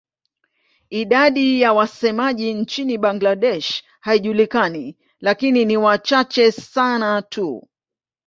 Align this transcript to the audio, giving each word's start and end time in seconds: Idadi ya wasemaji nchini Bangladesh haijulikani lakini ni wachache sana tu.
Idadi 0.89 1.61
ya 1.61 1.73
wasemaji 1.73 2.53
nchini 2.53 2.97
Bangladesh 2.97 3.83
haijulikani 3.99 4.97
lakini 5.19 5.65
ni 5.65 5.77
wachache 5.77 6.51
sana 6.51 7.21
tu. 7.21 7.67